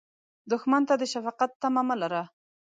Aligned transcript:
دښمن 0.51 0.81
ته 0.89 0.93
د 0.97 1.03
شفقت 1.13 1.51
تمه 1.61 1.81
مه 1.87 1.95
لره 2.01 2.23